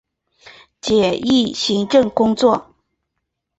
[0.81, 2.73] 简易行政工作